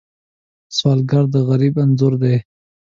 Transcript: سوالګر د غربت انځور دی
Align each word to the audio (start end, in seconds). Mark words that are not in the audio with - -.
سوالګر 0.75 1.23
د 1.33 1.35
غربت 1.47 1.77
انځور 1.83 2.13
دی 2.21 2.35